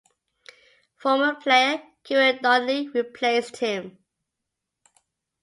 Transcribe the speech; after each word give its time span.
Former 0.95 1.35
player 1.35 1.79
Kieran 2.03 2.41
Donnelly 2.41 2.87
replaced 2.87 3.57
him. 3.57 3.99